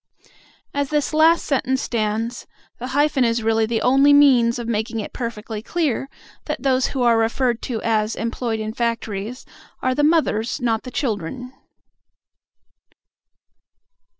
As 0.73 0.89
this 0.89 1.13
last 1.13 1.45
sentence 1.45 1.79
stands, 1.79 2.47
the 2.79 2.87
hyphen 2.87 3.23
is 3.23 3.43
really 3.43 3.67
the 3.67 3.83
only 3.83 4.13
means 4.13 4.57
of 4.57 4.67
making 4.67 4.99
it 4.99 5.13
perfectly 5.13 5.61
clear 5.61 6.09
that 6.45 6.63
those 6.63 6.87
who 6.87 7.03
are 7.03 7.19
referred 7.19 7.61
to 7.61 7.79
as 7.83 8.15
employed 8.15 8.59
in 8.59 8.73
factories 8.73 9.45
are 9.79 9.93
the 9.93 10.03
mothers, 10.03 10.59
not 10.59 10.81
the 10.81 10.89
children. 10.89 11.53